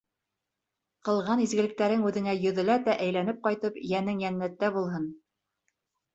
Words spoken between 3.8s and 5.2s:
йәнең йәннәттә булһын.